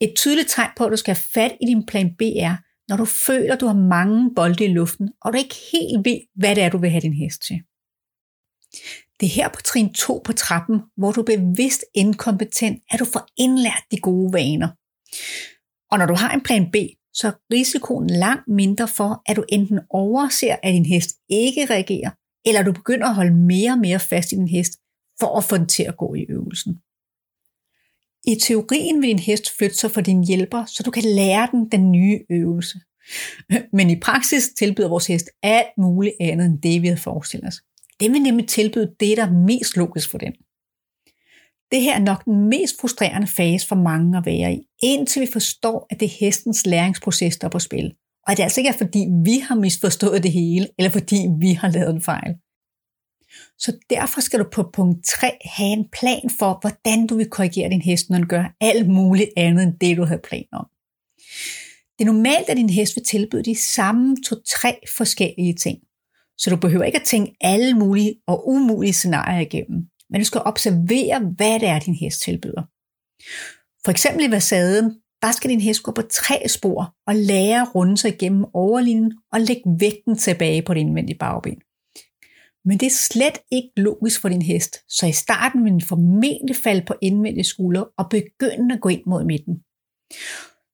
Et 0.01 0.13
tydeligt 0.17 0.51
tegn 0.51 0.71
på, 0.77 0.85
at 0.85 0.93
du 0.93 0.97
skal 0.97 1.15
have 1.15 1.25
fat 1.35 1.57
i 1.61 1.67
din 1.67 1.87
plan 1.87 2.15
B 2.19 2.23
er, 2.23 2.57
når 2.89 2.97
du 2.97 3.05
føler, 3.05 3.55
at 3.55 3.61
du 3.61 3.67
har 3.67 3.81
mange 3.97 4.35
bolde 4.35 4.65
i 4.65 4.69
luften, 4.69 5.13
og 5.23 5.33
du 5.33 5.39
ikke 5.39 5.57
helt 5.73 6.05
ved, 6.05 6.21
hvad 6.35 6.57
det 6.57 6.63
er, 6.63 6.69
du 6.69 6.79
vil 6.79 6.91
have 6.91 7.01
din 7.01 7.21
hest 7.23 7.43
til. 7.43 7.59
Det 9.21 9.27
er 9.27 9.35
her 9.39 9.49
på 9.49 9.61
trin 9.63 9.95
2 9.95 10.23
på 10.25 10.33
trappen, 10.33 10.81
hvor 10.97 11.13
du 11.13 11.21
er 11.21 11.37
bevidst 11.37 11.85
inkompetent, 11.95 12.83
at 12.91 13.01
du 13.01 13.05
får 13.05 13.27
indlært 13.37 13.85
de 13.91 13.99
gode 14.01 14.33
vaner. 14.33 14.69
Og 15.91 15.99
når 15.99 16.07
du 16.07 16.15
har 16.15 16.31
en 16.31 16.43
plan 16.43 16.71
B, 16.71 16.77
så 17.15 17.29
er 17.29 17.33
risikoen 17.53 18.07
langt 18.07 18.49
mindre 18.49 18.89
for, 18.89 19.23
at 19.27 19.37
du 19.37 19.45
enten 19.49 19.81
overser, 19.91 20.57
at 20.63 20.73
din 20.73 20.87
hest 20.87 21.11
ikke 21.29 21.67
reagerer, 21.71 22.11
eller 22.47 22.63
du 22.63 22.73
begynder 22.73 23.07
at 23.07 23.15
holde 23.15 23.35
mere 23.35 23.73
og 23.73 23.79
mere 23.79 24.01
fast 24.01 24.33
i 24.33 24.35
din 24.35 24.49
hest, 24.49 24.73
for 25.21 25.39
at 25.39 25.45
få 25.45 25.57
den 25.57 25.67
til 25.67 25.83
at 25.83 25.97
gå 25.97 26.15
i 26.15 26.27
øvelsen. 26.29 26.79
I 28.27 28.35
teorien 28.43 29.01
vil 29.01 29.09
din 29.09 29.19
hest 29.19 29.57
flytte 29.57 29.77
sig 29.77 29.91
for 29.91 30.01
din 30.01 30.25
hjælper, 30.25 30.65
så 30.65 30.83
du 30.83 30.91
kan 30.91 31.03
lære 31.03 31.49
den 31.53 31.69
den 31.71 31.93
nye 31.93 32.21
øvelse. 32.31 32.79
Men 33.73 33.91
i 33.91 34.01
praksis 34.01 34.49
tilbyder 34.59 34.89
vores 34.89 35.07
hest 35.07 35.31
alt 35.43 35.79
muligt 35.79 36.15
andet 36.21 36.47
end 36.47 36.63
det, 36.63 36.83
vi 36.83 36.87
havde 36.87 37.01
forestillet 37.01 37.49
os. 37.49 37.63
Den 38.01 38.13
vil 38.13 38.23
nemlig 38.23 38.49
tilbyde 38.49 38.95
det, 39.01 39.17
der 39.17 39.27
er 39.27 39.33
mest 39.33 39.77
logisk 39.77 40.11
for 40.11 40.19
den. 40.19 40.33
Det 41.75 41.83
her 41.83 41.95
er 41.95 42.01
nok 42.01 42.25
den 42.25 42.49
mest 42.49 42.81
frustrerende 42.81 43.27
fase 43.27 43.69
for 43.69 43.77
mange 43.77 44.19
at 44.19 44.27
være 44.27 44.55
i, 44.55 44.67
indtil 44.83 45.23
vi 45.23 45.29
forstår, 45.33 45.87
at 45.91 46.01
det 46.01 46.07
er 46.07 46.17
hestens 46.21 46.67
læringsproces, 46.67 47.37
der 47.37 47.47
er 47.47 47.51
på 47.51 47.59
spil. 47.59 47.95
Og 48.27 48.33
at 48.33 48.37
det 48.37 48.43
altså 48.43 48.61
ikke 48.61 48.69
er, 48.69 48.77
fordi 48.79 49.07
vi 49.25 49.39
har 49.39 49.55
misforstået 49.55 50.23
det 50.23 50.33
hele, 50.33 50.69
eller 50.79 50.91
fordi 50.91 51.17
vi 51.41 51.53
har 51.53 51.69
lavet 51.69 51.95
en 51.95 52.03
fejl. 52.03 52.35
Så 53.59 53.79
derfor 53.91 54.21
skal 54.21 54.39
du 54.39 54.45
på 54.53 54.71
punkt 54.73 55.07
3 55.07 55.31
have 55.45 55.73
en 55.73 55.89
plan 55.93 56.31
for, 56.39 56.59
hvordan 56.61 57.07
du 57.07 57.17
vil 57.17 57.31
korrigere 57.31 57.71
din 57.71 57.83
hest, 57.83 58.11
når 58.11 58.19
den 58.19 58.29
gør 58.29 58.55
alt 58.61 58.89
muligt 58.89 59.31
andet 59.37 59.63
end 59.63 59.79
det, 59.81 59.97
du 59.97 60.05
havde 60.05 60.21
plan 60.29 60.47
om. 60.53 60.67
Det 61.99 62.01
er 62.01 62.13
normalt, 62.13 62.49
at 62.49 62.57
din 62.57 62.71
hest 62.71 62.97
vil 62.97 63.05
tilbyde 63.05 63.45
de 63.45 63.57
samme 63.57 64.17
to-tre 64.29 64.79
forskellige 64.97 65.55
ting. 65.55 65.79
Så 66.39 66.51
du 66.51 66.57
behøver 66.57 66.85
ikke 66.85 67.01
at 67.01 67.07
tænke 67.07 67.37
alle 67.41 67.75
mulige 67.75 68.15
og 68.27 68.49
umulige 68.49 68.93
scenarier 68.93 69.41
igennem. 69.41 69.89
Men 70.11 70.21
du 70.21 70.25
skal 70.25 70.41
observere, 70.45 71.19
hvad 71.37 71.61
det 71.61 71.69
er, 71.69 71.79
din 71.79 71.95
hest 71.95 72.23
tilbyder. 72.23 72.63
For 73.85 73.91
eksempel 73.91 74.25
i 74.25 74.31
vasaden, 74.31 75.01
der 75.23 75.33
skal 75.33 75.51
din 75.51 75.61
hest 75.61 75.83
gå 75.83 75.93
på 75.93 76.03
tre 76.03 76.49
spor 76.49 76.95
og 77.07 77.15
lære 77.15 77.63
at 77.63 77.75
runde 77.75 77.97
sig 77.97 78.15
igennem 78.15 78.45
overlinjen 78.55 79.13
og 79.33 79.41
lægge 79.41 79.63
vægten 79.81 80.19
tilbage 80.19 80.63
på 80.63 80.75
det 80.75 80.81
indvendige 80.81 81.19
bagben. 81.19 81.57
Men 82.65 82.79
det 82.79 82.87
er 82.87 83.01
slet 83.11 83.39
ikke 83.53 83.71
logisk 83.77 84.21
for 84.21 84.29
din 84.29 84.43
hest, 84.43 84.77
så 84.89 85.07
i 85.07 85.13
starten 85.13 85.65
vil 85.65 85.73
den 85.73 85.83
formentlig 85.83 86.57
falde 86.57 86.85
på 86.87 86.95
indvendige 87.03 87.45
skulder 87.45 87.85
og 87.99 88.11
begynde 88.11 88.75
at 88.75 88.81
gå 88.81 88.89
ind 88.89 89.03
mod 89.07 89.25
midten. 89.25 89.55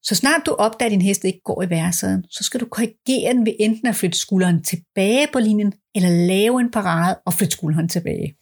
Så 0.03 0.15
snart 0.15 0.47
du 0.47 0.53
opdager, 0.53 0.87
at 0.87 0.93
din 0.93 1.03
hest 1.03 1.25
ikke 1.25 1.41
går 1.45 1.63
i 1.63 1.71
værsæden, 1.71 2.25
så 2.31 2.45
skal 2.45 2.61
du 2.61 2.67
korrigere 2.67 3.33
den 3.35 3.47
ved 3.47 3.55
enten 3.61 3.89
at 3.89 3.97
flytte 3.97 4.19
skulderen 4.19 4.63
tilbage 4.63 5.29
på 5.33 5.39
linjen, 5.39 5.73
eller 5.95 6.27
lave 6.27 6.61
en 6.61 6.71
parade 6.71 7.21
og 7.27 7.33
flytte 7.33 7.53
skulderen 7.53 7.89
tilbage. 7.89 8.37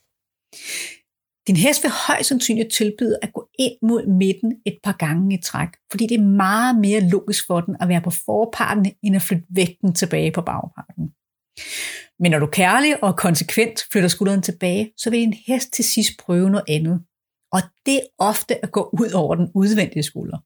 Din 1.47 1.57
hest 1.57 1.83
vil 1.83 1.91
højst 1.91 2.29
sandsynligt 2.29 2.73
tilbyde 2.73 3.19
at 3.23 3.33
gå 3.33 3.49
ind 3.59 3.73
mod 3.83 4.07
midten 4.07 4.53
et 4.67 4.79
par 4.85 4.93
gange 4.93 5.39
i 5.39 5.43
træk, 5.43 5.69
fordi 5.91 6.07
det 6.07 6.15
er 6.15 6.25
meget 6.25 6.79
mere 6.79 7.01
logisk 7.01 7.47
for 7.47 7.61
den 7.61 7.77
at 7.81 7.89
være 7.89 8.01
på 8.01 8.11
forparten, 8.11 8.93
end 9.03 9.17
at 9.17 9.23
flytte 9.23 9.47
vægten 9.51 9.95
tilbage 9.95 10.33
på 10.33 10.43
bagparten. 10.43 11.05
Men 12.21 12.31
når 12.31 12.39
du 12.39 12.47
kærlig 12.47 13.05
og 13.05 13.17
konsekvent 13.17 13.87
flytter 13.93 14.09
skulderen 14.09 14.43
tilbage, 14.43 14.93
så 14.97 15.11
vil 15.11 15.23
en 15.23 15.35
hest 15.47 15.73
til 15.73 15.85
sidst 15.85 16.13
prøve 16.19 16.51
noget 16.51 16.65
andet. 16.69 17.03
Og 17.53 17.61
det 17.87 17.95
er 17.95 18.07
ofte 18.19 18.65
at 18.65 18.73
gå 18.73 18.91
ud 19.01 19.11
over 19.11 19.35
den 19.35 19.49
udvendige 19.55 20.03
skulder. 20.03 20.39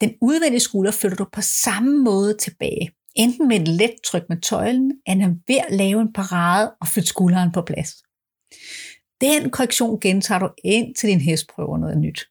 Den 0.00 0.14
udvendige 0.22 0.60
skulder 0.60 0.92
flytter 0.92 1.16
du 1.16 1.26
på 1.32 1.40
samme 1.40 1.98
måde 2.04 2.36
tilbage, 2.36 2.90
enten 3.16 3.48
med 3.48 3.60
et 3.60 3.68
let 3.68 3.94
tryk 4.04 4.22
med 4.28 4.40
tøjlen, 4.40 4.92
eller 5.06 5.28
ved 5.48 5.56
at 5.68 5.76
lave 5.76 6.00
en 6.00 6.12
parade 6.12 6.74
og 6.80 6.88
flytte 6.88 7.08
skulderen 7.08 7.52
på 7.52 7.62
plads. 7.62 8.02
Den 9.20 9.50
korrektion 9.50 10.00
gentager 10.00 10.38
du 10.38 10.50
ind 10.64 10.94
til 10.94 11.08
din 11.08 11.20
hest 11.20 11.48
prøver 11.48 11.78
noget 11.78 11.98
nyt. 11.98 12.28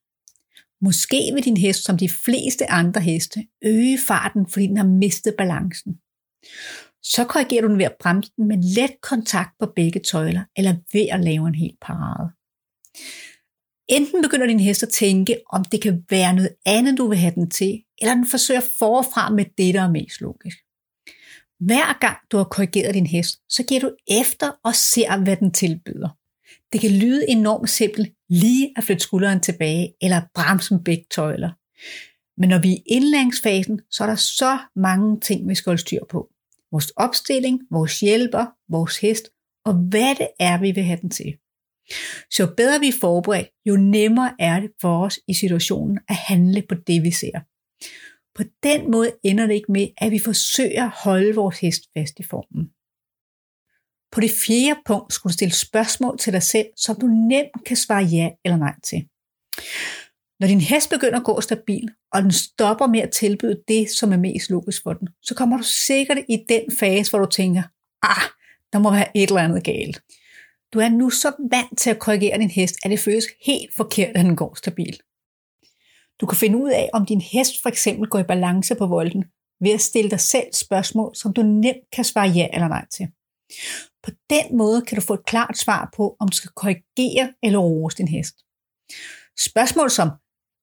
Måske 0.81 1.31
vil 1.33 1.45
din 1.45 1.57
hest, 1.57 1.83
som 1.83 1.97
de 1.97 2.09
fleste 2.09 2.71
andre 2.71 3.01
heste, 3.01 3.47
øge 3.63 3.99
farten, 4.07 4.49
fordi 4.49 4.67
den 4.67 4.77
har 4.77 4.87
mistet 4.87 5.35
balancen. 5.37 5.97
Så 7.03 7.25
korrigerer 7.29 7.61
du 7.61 7.67
den 7.67 7.77
ved 7.77 7.85
at 7.85 7.95
bremse 7.99 8.31
den 8.37 8.47
med 8.47 8.57
let 8.75 9.01
kontakt 9.01 9.49
på 9.59 9.65
begge 9.75 9.99
tøjler, 9.99 10.43
eller 10.57 10.75
ved 10.93 11.07
at 11.11 11.23
lave 11.23 11.47
en 11.47 11.55
helt 11.55 11.79
parade. 11.81 12.31
Enten 13.89 14.21
begynder 14.21 14.47
din 14.47 14.59
hest 14.59 14.83
at 14.83 14.89
tænke, 14.89 15.41
om 15.49 15.63
det 15.63 15.81
kan 15.81 16.05
være 16.09 16.33
noget 16.33 16.55
andet, 16.65 16.97
du 16.97 17.07
vil 17.07 17.17
have 17.17 17.35
den 17.35 17.49
til, 17.49 17.83
eller 18.01 18.15
den 18.15 18.27
forsøger 18.29 18.61
forfra 18.79 19.29
med 19.29 19.45
det, 19.57 19.73
der 19.73 19.81
er 19.81 19.91
mest 19.91 20.21
logisk. 20.21 20.57
Hver 21.59 21.99
gang 21.99 22.17
du 22.31 22.37
har 22.37 22.43
korrigeret 22.43 22.93
din 22.93 23.07
hest, 23.07 23.39
så 23.49 23.63
giver 23.63 23.79
du 23.79 23.91
efter 24.07 24.51
og 24.63 24.75
ser, 24.75 25.23
hvad 25.23 25.37
den 25.37 25.51
tilbyder. 25.51 26.09
Det 26.73 26.81
kan 26.81 26.91
lyde 26.91 27.29
enormt 27.29 27.69
simpelt 27.69 28.13
lige 28.29 28.73
at 28.77 28.83
flytte 28.83 29.03
skulderen 29.03 29.39
tilbage 29.39 29.93
eller 30.01 30.21
bremse 30.35 30.73
med 30.73 30.83
begge 30.83 31.05
tøjler. 31.11 31.51
Men 32.41 32.49
når 32.49 32.59
vi 32.59 32.71
er 32.71 32.75
i 32.75 32.83
indlæringsfasen, 32.85 33.81
så 33.91 34.03
er 34.03 34.07
der 34.07 34.15
så 34.15 34.57
mange 34.75 35.19
ting, 35.19 35.49
vi 35.49 35.55
skal 35.55 35.69
holde 35.69 35.81
styr 35.81 36.05
på. 36.09 36.29
Vores 36.71 36.89
opstilling, 36.89 37.61
vores 37.71 37.99
hjælper, 37.99 38.45
vores 38.69 38.97
hest 38.97 39.29
og 39.65 39.73
hvad 39.73 40.15
det 40.15 40.27
er, 40.39 40.59
vi 40.59 40.71
vil 40.71 40.83
have 40.83 40.99
den 41.01 41.09
til. 41.09 41.37
Så 42.31 42.43
jo 42.43 42.53
bedre 42.57 42.79
vi 42.79 42.87
er 42.87 42.99
forberedt, 43.01 43.49
jo 43.65 43.75
nemmere 43.77 44.33
er 44.39 44.59
det 44.59 44.71
for 44.81 45.05
os 45.05 45.19
i 45.27 45.33
situationen 45.33 45.99
at 46.09 46.15
handle 46.15 46.63
på 46.69 46.75
det, 46.75 47.03
vi 47.03 47.11
ser. 47.11 47.39
På 48.37 48.43
den 48.63 48.91
måde 48.91 49.11
ender 49.23 49.47
det 49.47 49.53
ikke 49.53 49.71
med, 49.71 49.87
at 49.97 50.11
vi 50.11 50.19
forsøger 50.19 50.83
at 50.83 50.97
holde 51.03 51.35
vores 51.35 51.59
hest 51.59 51.83
fast 51.97 52.19
i 52.19 52.23
formen. 52.23 52.65
På 54.11 54.21
det 54.21 54.31
fjerde 54.45 54.79
punkt 54.85 55.13
skulle 55.13 55.31
du 55.31 55.33
stille 55.33 55.53
spørgsmål 55.53 56.17
til 56.17 56.33
dig 56.33 56.43
selv, 56.43 56.67
som 56.75 56.95
du 57.01 57.07
nemt 57.07 57.65
kan 57.65 57.77
svare 57.77 58.03
ja 58.03 58.29
eller 58.45 58.57
nej 58.57 58.75
til. 58.83 59.07
Når 60.39 60.47
din 60.47 60.61
hest 60.61 60.89
begynder 60.89 61.19
at 61.19 61.25
gå 61.25 61.41
stabil, 61.41 61.89
og 62.13 62.21
den 62.23 62.31
stopper 62.31 62.87
med 62.87 62.99
at 62.99 63.11
tilbyde 63.11 63.63
det, 63.67 63.89
som 63.89 64.13
er 64.13 64.17
mest 64.17 64.49
logisk 64.49 64.83
for 64.83 64.93
den, 64.93 65.07
så 65.21 65.35
kommer 65.35 65.57
du 65.57 65.63
sikkert 65.63 66.17
i 66.29 66.37
den 66.49 66.77
fase, 66.79 67.11
hvor 67.11 67.19
du 67.19 67.31
tænker, 67.31 67.63
ah, 68.03 68.23
der 68.73 68.79
må 68.79 68.91
være 68.91 69.17
et 69.17 69.27
eller 69.29 69.41
andet 69.41 69.63
galt. 69.63 70.01
Du 70.73 70.79
er 70.79 70.89
nu 70.89 71.09
så 71.09 71.31
vant 71.51 71.77
til 71.77 71.89
at 71.89 71.99
korrigere 71.99 72.37
din 72.37 72.49
hest, 72.49 72.75
at 72.83 72.91
det 72.91 72.99
føles 72.99 73.25
helt 73.45 73.75
forkert, 73.75 74.15
at 74.15 74.25
den 74.25 74.35
går 74.35 74.55
stabil. 74.55 74.99
Du 76.21 76.25
kan 76.25 76.37
finde 76.37 76.57
ud 76.57 76.69
af, 76.69 76.89
om 76.93 77.05
din 77.05 77.21
hest 77.21 77.61
for 77.61 77.69
eksempel 77.69 78.09
går 78.09 78.19
i 78.19 78.23
balance 78.23 78.75
på 78.75 78.87
volden, 78.87 79.23
ved 79.61 79.71
at 79.71 79.81
stille 79.81 80.09
dig 80.11 80.19
selv 80.19 80.47
spørgsmål, 80.53 81.15
som 81.15 81.33
du 81.33 81.41
nemt 81.41 81.85
kan 81.95 82.03
svare 82.03 82.27
ja 82.27 82.47
eller 82.53 82.67
nej 82.67 82.85
til. 82.91 83.07
På 84.03 84.11
den 84.29 84.57
måde 84.57 84.81
kan 84.81 84.95
du 84.95 85.01
få 85.01 85.13
et 85.13 85.25
klart 85.25 85.57
svar 85.57 85.89
på, 85.97 86.15
om 86.19 86.27
du 86.27 86.35
skal 86.35 86.51
korrigere 86.55 87.33
eller 87.43 87.59
rose 87.59 87.97
din 87.97 88.07
hest. 88.07 88.35
Spørgsmål 89.39 89.89
som, 89.89 90.09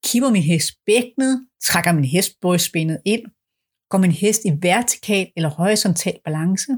kipper 0.05 0.31
min 0.31 0.43
hest 0.43 0.71
bækkenet, 0.87 1.47
trækker 1.63 1.93
min 1.93 2.05
hest 2.05 2.33
brystbenet 2.43 3.01
ind, 3.05 3.25
går 3.91 3.99
min 3.99 4.13
hest 4.13 4.41
i 4.45 4.53
vertikal 4.63 5.33
eller 5.37 5.51
horisontal 5.51 6.19
balance, 6.25 6.73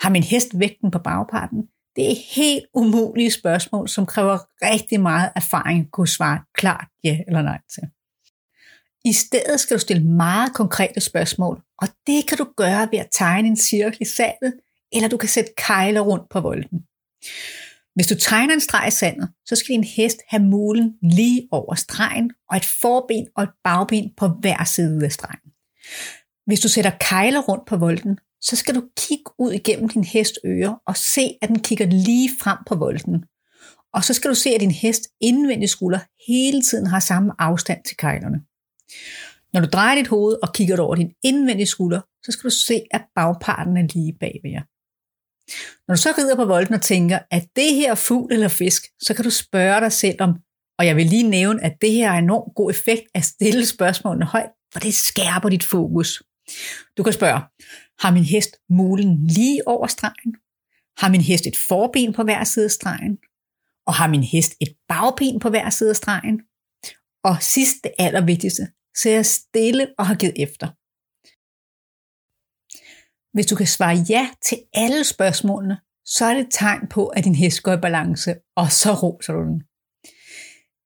har 0.00 0.10
min 0.10 0.22
hest 0.22 0.58
vægten 0.58 0.90
på 0.90 0.98
bagparten, 0.98 1.68
det 1.96 2.10
er 2.10 2.16
helt 2.34 2.64
umulige 2.74 3.30
spørgsmål, 3.30 3.88
som 3.88 4.06
kræver 4.06 4.38
rigtig 4.62 5.00
meget 5.00 5.32
erfaring 5.36 5.80
at 5.80 5.90
kunne 5.90 6.08
svare 6.08 6.40
klart 6.54 6.88
ja 7.04 7.18
eller 7.26 7.42
nej 7.42 7.58
til. 7.74 7.82
I 9.04 9.12
stedet 9.12 9.60
skal 9.60 9.74
du 9.76 9.80
stille 9.80 10.04
meget 10.04 10.54
konkrete 10.54 11.00
spørgsmål, 11.00 11.62
og 11.78 11.88
det 12.06 12.26
kan 12.28 12.38
du 12.38 12.46
gøre 12.56 12.88
ved 12.92 12.98
at 12.98 13.08
tegne 13.12 13.48
en 13.48 13.56
cirkel 13.56 13.98
i 14.00 14.04
sandet, 14.04 14.54
eller 14.92 15.08
du 15.08 15.16
kan 15.16 15.28
sætte 15.28 15.52
kejler 15.56 16.00
rundt 16.00 16.28
på 16.30 16.40
volden. 16.40 16.84
Hvis 17.94 18.06
du 18.06 18.14
tegner 18.14 18.54
en 18.54 18.60
streg 18.60 18.88
i 18.88 18.90
sandet, 18.90 19.28
så 19.46 19.56
skal 19.56 19.68
din 19.68 19.84
hest 19.84 20.18
have 20.28 20.42
mulen 20.42 20.94
lige 21.02 21.48
over 21.50 21.74
stregen, 21.74 22.30
og 22.50 22.56
et 22.56 22.64
forben 22.64 23.26
og 23.36 23.42
et 23.42 23.50
bagben 23.64 24.10
på 24.16 24.28
hver 24.28 24.64
side 24.64 25.04
af 25.04 25.12
stregen. 25.12 25.50
Hvis 26.46 26.60
du 26.60 26.68
sætter 26.68 26.90
kejler 27.00 27.40
rundt 27.40 27.66
på 27.66 27.76
volden, 27.76 28.18
så 28.44 28.56
skal 28.56 28.74
du 28.74 28.82
kigge 28.96 29.30
ud 29.38 29.52
igennem 29.52 29.88
din 29.88 30.04
hest 30.04 30.38
øre 30.44 30.78
og 30.86 30.96
se, 30.96 31.38
at 31.42 31.48
den 31.48 31.58
kigger 31.58 31.86
lige 31.86 32.30
frem 32.42 32.58
på 32.66 32.74
volden. 32.74 33.24
Og 33.94 34.04
så 34.04 34.14
skal 34.14 34.30
du 34.30 34.34
se, 34.34 34.50
at 34.50 34.60
din 34.60 34.70
hest 34.70 35.02
indvendige 35.20 35.68
skulder 35.68 35.98
hele 36.28 36.62
tiden 36.62 36.86
har 36.86 37.00
samme 37.00 37.32
afstand 37.38 37.84
til 37.84 37.96
kejlerne. 37.96 38.40
Når 39.52 39.60
du 39.60 39.66
drejer 39.72 39.94
dit 39.94 40.06
hoved 40.06 40.36
og 40.42 40.54
kigger 40.54 40.80
over 40.80 40.94
din 40.94 41.12
indvendige 41.22 41.66
skulder, 41.66 42.00
så 42.24 42.32
skal 42.32 42.50
du 42.50 42.54
se, 42.54 42.82
at 42.90 43.04
bagparten 43.14 43.76
er 43.76 43.86
lige 43.94 44.16
bagved 44.20 44.50
jer. 44.50 44.62
Når 45.88 45.94
du 45.94 46.00
så 46.00 46.14
rider 46.18 46.36
på 46.36 46.44
volden 46.44 46.74
og 46.74 46.82
tænker, 46.82 47.18
at 47.30 47.44
det 47.56 47.74
her 47.74 47.90
er 47.90 47.94
fugl 47.94 48.32
eller 48.32 48.48
fisk, 48.48 48.82
så 49.02 49.14
kan 49.14 49.24
du 49.24 49.30
spørge 49.30 49.80
dig 49.80 49.92
selv 49.92 50.22
om, 50.22 50.34
og 50.78 50.86
jeg 50.86 50.96
vil 50.96 51.06
lige 51.06 51.28
nævne, 51.30 51.64
at 51.64 51.76
det 51.80 51.92
her 51.92 52.10
er 52.10 52.18
enormt 52.18 52.54
god 52.54 52.70
effekt 52.70 53.02
at 53.14 53.24
stille 53.24 53.66
spørgsmålene 53.66 54.24
højt, 54.24 54.50
for 54.72 54.80
det 54.80 54.94
skærper 54.94 55.48
dit 55.48 55.64
fokus. 55.64 56.22
Du 56.96 57.02
kan 57.02 57.12
spørge, 57.12 57.40
har 58.02 58.12
min 58.12 58.24
hest 58.24 58.56
mulen 58.70 59.26
lige 59.26 59.68
over 59.68 59.86
stregen? 59.86 60.36
Har 60.98 61.08
min 61.10 61.20
hest 61.20 61.46
et 61.46 61.56
forben 61.56 62.12
på 62.12 62.22
hver 62.22 62.44
side 62.44 62.64
af 62.64 62.70
stregen? 62.70 63.18
Og 63.86 63.94
har 63.94 64.08
min 64.08 64.22
hest 64.22 64.52
et 64.60 64.76
bagben 64.88 65.40
på 65.40 65.50
hver 65.50 65.70
side 65.70 65.90
af 65.90 65.96
stregen? 65.96 66.40
Og 67.24 67.36
sidst 67.40 67.76
det 67.84 67.92
allervigtigste, 67.98 68.68
så 68.96 69.10
jeg 69.10 69.26
stille 69.26 69.94
og 69.98 70.06
har 70.06 70.14
givet 70.14 70.42
efter. 70.42 70.66
Hvis 73.34 73.46
du 73.46 73.56
kan 73.56 73.66
svare 73.66 73.96
ja 74.08 74.30
til 74.42 74.58
alle 74.72 75.04
spørgsmålene, 75.04 75.76
så 76.04 76.24
er 76.24 76.34
det 76.34 76.46
et 76.46 76.52
tegn 76.52 76.88
på, 76.88 77.06
at 77.06 77.24
din 77.24 77.34
hest 77.34 77.62
går 77.62 77.72
i 77.72 77.80
balance, 77.80 78.34
og 78.56 78.72
så 78.72 78.92
roser 79.02 79.32
du 79.32 79.40
den. 79.40 79.60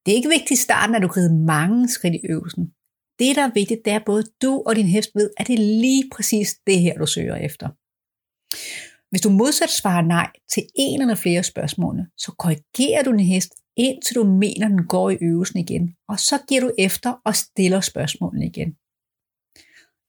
Det 0.05 0.11
er 0.11 0.15
ikke 0.15 0.29
vigtigt 0.29 0.59
i 0.59 0.63
starten, 0.63 0.95
at 0.95 1.01
du 1.01 1.07
rider 1.07 1.45
mange 1.45 1.89
skridt 1.89 2.15
i 2.15 2.25
øvelsen. 2.29 2.73
Det, 3.19 3.35
der 3.35 3.41
er 3.41 3.51
vigtigt, 3.53 3.85
det 3.85 3.91
er, 3.93 3.99
at 3.99 4.05
både 4.05 4.23
du 4.41 4.63
og 4.65 4.75
din 4.75 4.87
hest 4.87 5.09
ved, 5.15 5.29
at 5.37 5.47
det 5.47 5.53
er 5.53 5.81
lige 5.81 6.09
præcis 6.15 6.55
det 6.67 6.79
her, 6.79 6.97
du 6.97 7.05
søger 7.05 7.35
efter. 7.35 7.67
Hvis 9.09 9.21
du 9.21 9.29
modsat 9.29 9.69
svarer 9.69 10.01
nej 10.01 10.29
til 10.53 10.63
en 10.75 11.01
eller 11.01 11.15
flere 11.15 11.43
spørgsmål, 11.43 11.95
så 12.17 12.31
korrigerer 12.39 13.03
du 13.03 13.11
din 13.11 13.19
hest, 13.33 13.51
indtil 13.77 14.15
du 14.15 14.23
mener, 14.23 14.67
den 14.67 14.87
går 14.87 15.09
i 15.09 15.17
øvelsen 15.21 15.59
igen, 15.59 15.95
og 16.07 16.19
så 16.19 16.39
giver 16.47 16.61
du 16.61 16.71
efter 16.77 17.21
og 17.25 17.35
stiller 17.35 17.81
spørgsmålene 17.81 18.45
igen. 18.45 18.75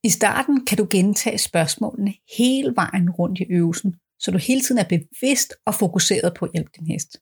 I 0.05 0.09
starten 0.09 0.67
kan 0.67 0.79
du 0.79 0.87
gentage 0.91 1.39
spørgsmålene 1.39 2.15
hele 2.39 2.73
vejen 2.77 3.11
rundt 3.11 3.41
i 3.41 3.47
øvelsen, 3.51 3.95
så 4.21 4.31
du 4.31 4.39
hele 4.39 4.61
tiden 4.61 4.79
er 4.79 4.89
bevidst 4.89 5.53
og 5.67 5.75
fokuseret 5.75 6.35
på 6.39 6.45
at 6.45 6.51
hjælpe 6.53 6.71
din 6.79 6.87
hest. 6.87 7.17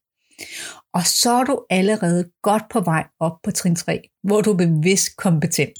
Og 0.94 1.06
så 1.06 1.30
er 1.30 1.44
du 1.44 1.64
allerede 1.70 2.30
godt 2.42 2.62
på 2.70 2.80
vej 2.80 3.04
op 3.20 3.32
på 3.44 3.50
trin 3.50 3.76
3, 3.76 4.00
hvor 4.22 4.40
du 4.40 4.52
er 4.52 4.56
bevidst 4.56 5.16
kompetent. 5.16 5.78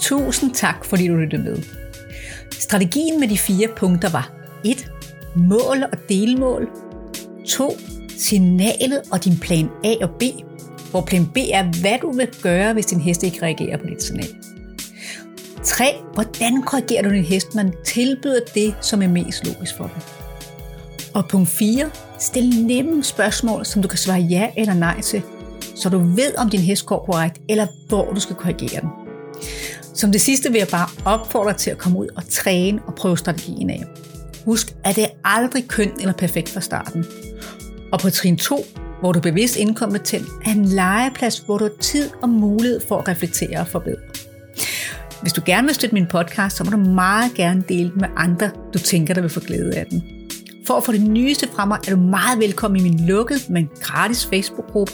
Tusind 0.00 0.54
tak, 0.54 0.84
fordi 0.84 1.08
du 1.08 1.16
lyttede 1.16 1.42
med. 1.42 1.62
Strategien 2.50 3.20
med 3.20 3.28
de 3.28 3.38
fire 3.38 3.68
punkter 3.76 4.10
var 4.10 4.32
1. 4.64 4.92
Mål 5.36 5.82
og 5.82 5.98
delmål. 6.08 6.68
2. 7.48 7.72
Signalet 8.16 9.02
og 9.12 9.24
din 9.24 9.38
plan 9.38 9.68
A 9.84 9.94
og 10.02 10.10
B 10.18 10.22
hvor 10.90 11.00
plan 11.00 11.26
B 11.26 11.36
er, 11.52 11.62
hvad 11.80 11.98
du 12.02 12.12
vil 12.12 12.28
gøre, 12.42 12.72
hvis 12.72 12.86
din 12.86 13.00
hest 13.00 13.22
ikke 13.22 13.42
reagerer 13.42 13.76
på 13.76 13.86
dit 13.86 14.02
signal. 14.02 14.28
3. 15.64 15.84
Hvordan 16.14 16.62
korrigerer 16.62 17.02
du 17.02 17.10
din 17.10 17.24
hest? 17.24 17.54
Man 17.54 17.72
tilbyder 17.84 18.40
det, 18.54 18.74
som 18.80 19.02
er 19.02 19.08
mest 19.08 19.46
logisk 19.46 19.76
for 19.76 19.84
dem. 19.84 20.02
Og 21.14 21.28
punkt 21.28 21.48
4. 21.48 21.90
Stil 22.18 22.66
nemme 22.66 23.04
spørgsmål, 23.04 23.66
som 23.66 23.82
du 23.82 23.88
kan 23.88 23.98
svare 23.98 24.20
ja 24.20 24.50
eller 24.56 24.74
nej 24.74 25.00
til, 25.00 25.22
så 25.76 25.88
du 25.88 25.98
ved, 25.98 26.38
om 26.38 26.50
din 26.50 26.60
hest 26.60 26.86
går 26.86 27.04
korrekt, 27.04 27.40
eller 27.48 27.66
hvor 27.88 28.12
du 28.12 28.20
skal 28.20 28.36
korrigere 28.36 28.80
den. 28.80 28.88
Som 29.94 30.12
det 30.12 30.20
sidste 30.20 30.52
vil 30.52 30.58
jeg 30.58 30.68
bare 30.68 30.88
opfordre 31.04 31.50
dig 31.52 31.56
til 31.58 31.70
at 31.70 31.78
komme 31.78 31.98
ud 31.98 32.08
og 32.16 32.22
træne 32.30 32.80
og 32.86 32.94
prøve 32.94 33.18
strategien 33.18 33.70
af. 33.70 33.84
Husk, 34.44 34.76
at 34.84 34.96
det 34.96 35.04
er 35.04 35.08
aldrig 35.24 35.68
kønt 35.68 36.00
eller 36.00 36.12
perfekt 36.12 36.48
fra 36.48 36.60
starten. 36.60 37.06
Og 37.92 38.00
på 38.00 38.10
trin 38.10 38.36
2, 38.36 38.64
hvor 39.00 39.12
du 39.12 39.18
er 39.18 39.22
bevidst 39.22 39.56
inkompetent, 39.56 40.26
er 40.46 40.50
en 40.50 40.64
legeplads, 40.64 41.38
hvor 41.38 41.58
du 41.58 41.64
har 41.64 41.72
tid 41.80 42.10
og 42.22 42.28
mulighed 42.28 42.80
for 42.88 42.98
at 42.98 43.08
reflektere 43.08 43.60
og 43.60 43.66
forbedre. 43.66 44.00
Hvis 45.22 45.32
du 45.32 45.42
gerne 45.46 45.66
vil 45.66 45.74
støtte 45.74 45.94
min 45.94 46.06
podcast, 46.06 46.56
så 46.56 46.64
må 46.64 46.70
du 46.70 46.76
meget 46.76 47.34
gerne 47.34 47.64
dele 47.68 47.90
den 47.90 48.00
med 48.00 48.08
andre, 48.16 48.50
du 48.74 48.78
tænker, 48.78 49.14
der 49.14 49.20
vil 49.20 49.30
få 49.30 49.40
glæde 49.40 49.76
af 49.76 49.86
den. 49.86 50.02
For 50.66 50.74
at 50.74 50.84
få 50.84 50.92
det 50.92 51.00
nyeste 51.00 51.48
fra 51.54 51.64
mig, 51.64 51.78
er 51.86 51.90
du 51.90 51.96
meget 51.96 52.38
velkommen 52.38 52.80
i 52.80 52.82
min 52.82 53.06
lukkede, 53.06 53.40
men 53.48 53.68
gratis 53.80 54.26
Facebook-gruppe, 54.26 54.92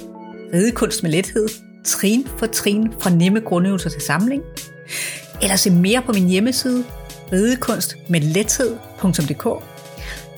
Ridekunst 0.55 1.03
med 1.03 1.11
lethed, 1.11 1.49
trin 1.85 2.27
for 2.39 2.47
trin 2.47 2.93
fra 3.01 3.11
nemme 3.11 3.41
grundøvelser 3.41 3.91
til 3.91 4.01
samling. 4.01 4.43
Eller 5.43 5.57
se 5.57 5.71
mere 5.71 6.03
på 6.07 6.13
min 6.13 6.29
hjemmeside, 6.29 6.85
ridekunstmedlethed.dk. 7.33 9.47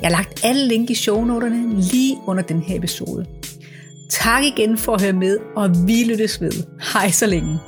Jeg 0.00 0.08
har 0.08 0.10
lagt 0.10 0.44
alle 0.44 0.68
link 0.68 0.90
i 0.90 0.94
shownoterne 0.94 1.80
lige 1.80 2.16
under 2.26 2.42
den 2.42 2.60
her 2.60 2.76
episode. 2.76 3.26
Tak 4.10 4.44
igen 4.44 4.78
for 4.78 4.94
at 4.94 5.02
høre 5.02 5.12
med, 5.12 5.38
og 5.56 5.70
vi 5.86 6.04
lyttes 6.04 6.40
ved. 6.40 6.52
Hej 6.92 7.10
så 7.10 7.26
længe. 7.26 7.58